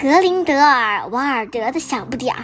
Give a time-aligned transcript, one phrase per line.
[0.00, 2.42] 格林德尔瓦尔德的小不点儿。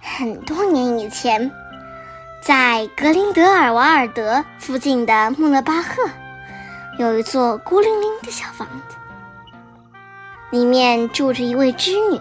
[0.00, 1.48] 很多年以前，
[2.42, 6.02] 在格林德尔瓦尔德附近的穆勒巴赫，
[6.98, 8.96] 有一座孤零零的小房子，
[10.50, 12.20] 里面住着一位织女。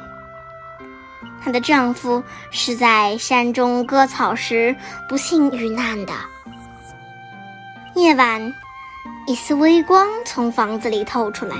[1.44, 4.76] 她的丈夫是在山中割草时
[5.09, 6.13] 不幸遇难的。
[7.95, 8.53] 夜晚，
[9.27, 11.55] 一丝微光从房子里透出来。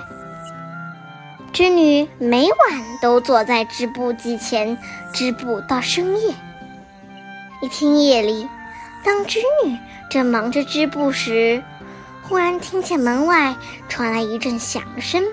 [1.54, 4.78] 织女每晚都坐在织布机前
[5.14, 6.34] 织布到深夜。
[7.62, 8.48] 一天夜里，
[9.04, 9.78] 当织女
[10.10, 11.62] 正忙着织布时，
[12.24, 13.56] 忽然听见门外
[13.90, 15.24] 传来一阵响声。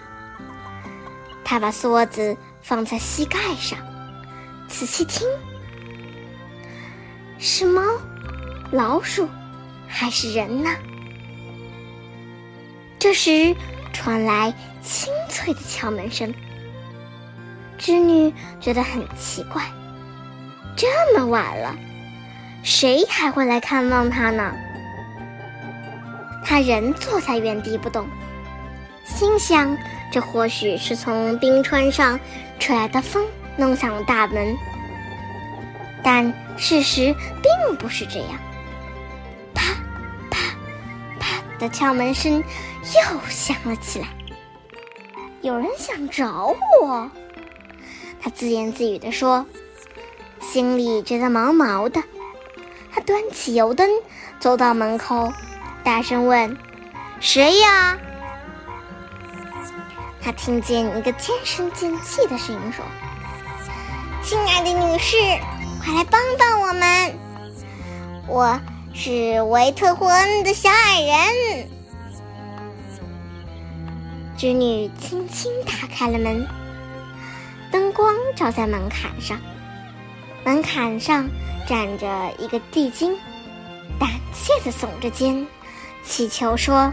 [1.45, 3.79] 她把梭子放在膝盖上，
[4.67, 5.27] 仔细听，
[7.39, 7.81] 是猫、
[8.73, 9.27] 老鼠
[9.87, 10.71] 还是人呢？
[13.09, 13.57] 这时
[13.95, 14.53] 传来。
[14.83, 16.33] 清脆的敲门声，
[17.79, 19.63] 织女觉得很奇怪，
[20.77, 21.75] 这么晚了，
[22.63, 24.53] 谁还会来看望她呢？
[26.45, 28.07] 她仍坐在原地不动，
[29.05, 29.77] 心想：
[30.11, 32.19] 这或许是从冰川上
[32.59, 34.55] 吹来的风弄响了大门。
[36.03, 38.39] 但事实并不是这样，
[41.59, 42.43] 的敲门声
[42.83, 44.09] 又响了起来。
[45.41, 47.11] 有人想找我，
[48.21, 49.47] 他自言自语地说，
[50.41, 52.03] 心里觉得毛毛的。
[52.91, 53.89] 他端起油灯，
[54.41, 55.33] 走到门口，
[55.85, 56.57] 大声问
[57.21, 57.97] ：“谁呀？”
[60.21, 62.85] 他听见一个尖声尖气的声音说
[64.23, 65.17] ：“亲爱的女士，
[65.83, 67.15] 快来帮帮我们！
[68.27, 68.61] 我
[69.01, 71.69] 是维特霍恩的小矮人。”
[74.37, 76.45] 织女轻轻打开了门，
[77.71, 79.39] 灯光照在门槛上，
[80.45, 81.29] 门槛上
[81.69, 82.09] 站着
[82.39, 83.17] 一个地精，
[84.01, 85.47] 胆怯的耸着肩，
[86.05, 86.93] 祈求说：“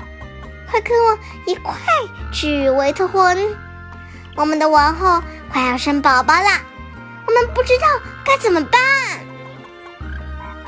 [0.70, 1.18] 快跟我
[1.48, 1.74] 一块
[2.32, 3.58] 去维特霍恩，
[4.36, 6.62] 我们的王后快要生宝宝了，
[7.26, 7.88] 我们不知道
[8.24, 8.80] 该怎么办。”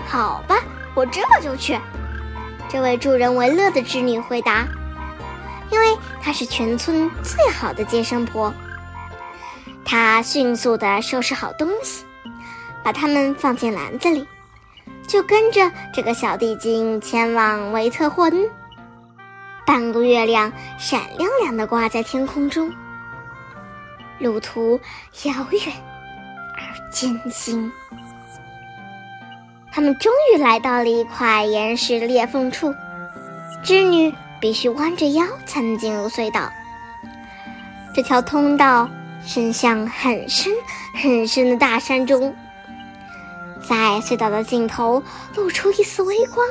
[0.07, 0.55] 好吧，
[0.97, 1.79] 我这就去。”
[2.67, 4.67] 这位助人为乐的织女回答。
[5.69, 8.51] 因为她是全村最好的接生婆，
[9.85, 12.05] 她迅速地收拾好东西，
[12.83, 14.25] 把它们放进篮子里，
[15.05, 18.49] 就跟着这个小地精前往维特霍恩。
[19.65, 22.73] 半个月亮闪亮亮地挂在天空中，
[24.19, 24.79] 路途
[25.23, 25.61] 遥远
[26.55, 27.69] 而艰辛。
[29.77, 32.73] 他们终于来到了一块岩石裂缝处，
[33.61, 34.11] 织女。
[34.39, 36.51] 必须弯着腰才能进入隧道。
[37.93, 38.88] 这条通道
[39.23, 40.53] 伸向很深
[40.93, 42.35] 很深的大山中，
[43.67, 45.01] 在隧道的尽头
[45.35, 46.47] 露出一丝微光。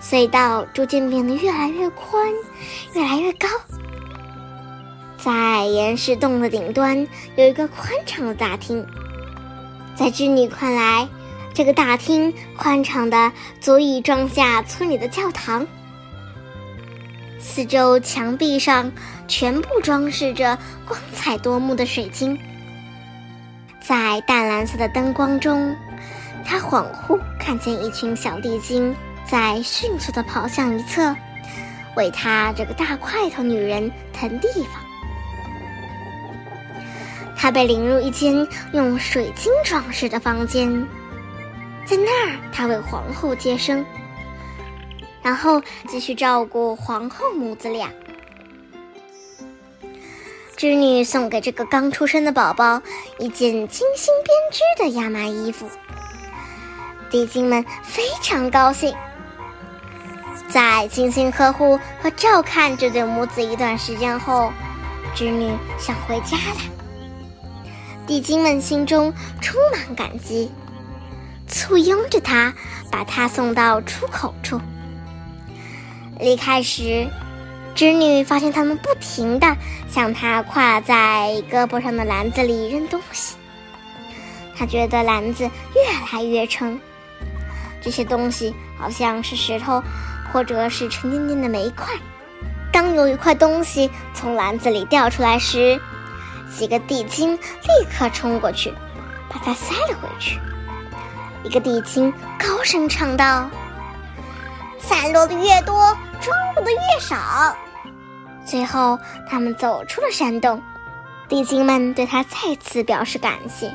[0.00, 2.32] 隧道逐渐变得越来越宽，
[2.94, 3.48] 越来越高。
[5.16, 8.86] 在岩石洞的顶端有一个宽敞的大厅，
[9.96, 11.08] 在织女看来，
[11.52, 15.66] 这个大厅宽敞的足以装下村里的教堂。
[17.38, 18.92] 四周墙壁上
[19.26, 22.38] 全部装饰着光彩夺目的水晶，
[23.80, 25.74] 在淡蓝色的灯光中，
[26.44, 28.94] 他恍惚看见一群小地精
[29.26, 31.16] 在迅速地跑向一侧，
[31.96, 34.82] 为他这个大块头女人腾地方。
[37.36, 40.86] 他被领入一间用水晶装饰的房间，
[41.90, 43.84] 在那儿，他为皇后接生。
[45.24, 47.90] 然后继续照顾皇后母子俩。
[50.56, 52.80] 织女送给这个刚出生的宝宝
[53.18, 55.68] 一件精心编织的亚麻衣服，
[57.10, 58.94] 地精们非常高兴。
[60.48, 64.52] 在精心呵护和照看这对母子一段时间后，
[65.12, 66.60] 织女想回家了。
[68.06, 70.52] 地精们心中充满感激，
[71.50, 72.54] 簇拥着她，
[72.90, 74.60] 把她送到出口处。
[76.18, 77.08] 离开时，
[77.74, 79.56] 织女发现他们不停地
[79.88, 83.36] 向她挎在胳膊上的篮子里扔东西。
[84.56, 85.82] 她觉得篮子越
[86.12, 86.78] 来越沉，
[87.80, 89.82] 这些东西好像是石头，
[90.32, 91.86] 或者是沉甸甸的煤块。
[92.72, 95.80] 当有一块东西从篮子里掉出来时，
[96.54, 98.72] 几个地精立刻冲过去，
[99.28, 100.38] 把它塞了回去。
[101.42, 103.48] 一个地精高声唱道
[104.78, 107.56] ：“散落的越多。”装入的越少，
[108.44, 110.62] 最后，他们走出了山洞，
[111.30, 113.74] 地精们对他再次表示感谢，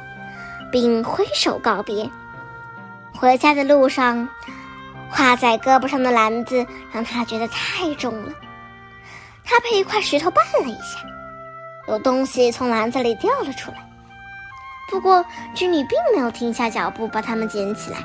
[0.72, 2.08] 并挥手告别。
[3.16, 4.30] 回家的路上，
[5.12, 8.32] 挎在胳膊上的篮子让他觉得太重了，
[9.44, 11.00] 他被一块石头绊了一下，
[11.88, 13.78] 有东西从篮子里掉了出来。
[14.90, 17.98] 不过，织女并没有停下脚步把它们捡起来。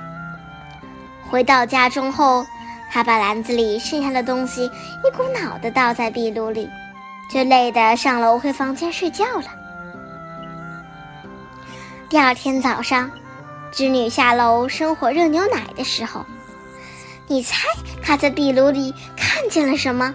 [1.31, 2.45] 回到家中后，
[2.91, 6.69] 他把篮子里剩下的东西一股脑的倒在壁炉里，
[7.31, 9.45] 就累得上楼回房间睡觉了。
[12.09, 13.09] 第二天早上，
[13.71, 16.27] 织女下楼生火热牛奶的时候，
[17.29, 17.57] 你猜
[18.03, 20.13] 她在壁炉里看见了什么？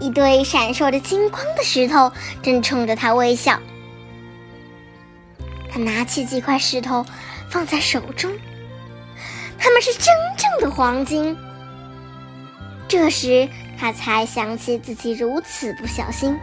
[0.00, 2.10] 一堆闪烁着金光的石头
[2.42, 3.60] 正冲着她微笑。
[5.72, 7.04] 他拿起几块石头，
[7.48, 8.30] 放在手中。
[9.58, 10.06] 他们是真
[10.36, 11.36] 正的黄金。
[12.88, 16.36] 这时，他才想起自己如此不小心，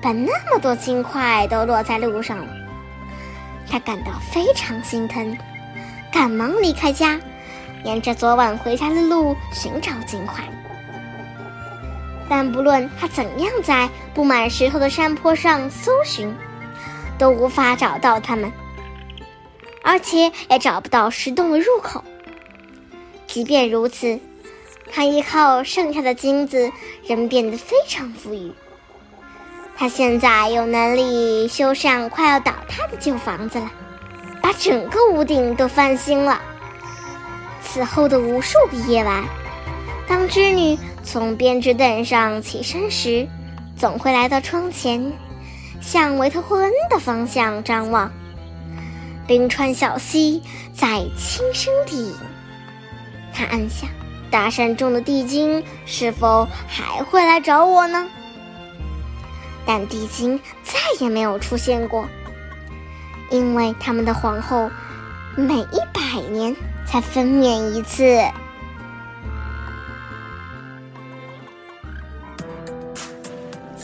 [0.00, 2.46] 把那么多金块都落在路上了。
[3.68, 5.36] 他感到非常心疼，
[6.12, 7.20] 赶忙离开家，
[7.84, 10.44] 沿着昨晚回家的路寻找金块。
[12.28, 16.34] 但不论他怎样在布满石头的山坡上搜寻，
[17.18, 18.52] 都无法找到他们，
[19.82, 22.02] 而且也找不到石洞的入口。
[23.26, 24.18] 即便如此，
[24.92, 26.70] 他依靠剩下的金子，
[27.06, 28.52] 仍变得非常富裕。
[29.76, 33.70] 他现在有能力修缮快要倒塌的旧房子了，
[34.40, 36.40] 把整个屋顶都翻新了。
[37.60, 39.24] 此后的无数个夜晚，
[40.06, 43.26] 当织女从编织凳上起身时，
[43.76, 45.12] 总会来到窗前。
[45.84, 48.10] 向维特霍恩的方向张望，
[49.26, 50.42] 冰川小溪
[50.72, 52.14] 在轻声低吟。
[53.34, 53.88] 他暗想：
[54.30, 58.08] 大山中的地精是否还会来找我呢？
[59.66, 62.08] 但地精再也没有出现过，
[63.30, 64.70] 因为他们的皇后
[65.36, 68.18] 每一百年才分娩一次。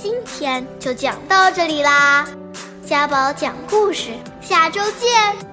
[0.03, 2.27] 今天就讲到这里啦，
[2.87, 5.50] 家宝讲故事，下周见。